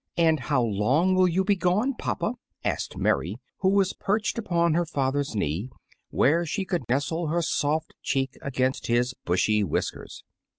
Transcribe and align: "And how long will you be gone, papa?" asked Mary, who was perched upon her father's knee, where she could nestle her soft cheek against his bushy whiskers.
"And 0.17 0.39
how 0.39 0.63
long 0.63 1.13
will 1.13 1.27
you 1.27 1.43
be 1.43 1.55
gone, 1.55 1.93
papa?" 1.93 2.33
asked 2.63 2.97
Mary, 2.97 3.37
who 3.59 3.69
was 3.69 3.93
perched 3.93 4.39
upon 4.39 4.73
her 4.73 4.83
father's 4.83 5.35
knee, 5.35 5.69
where 6.09 6.43
she 6.43 6.65
could 6.65 6.81
nestle 6.89 7.27
her 7.27 7.43
soft 7.43 7.93
cheek 8.01 8.35
against 8.41 8.87
his 8.87 9.13
bushy 9.25 9.63
whiskers. 9.63 10.23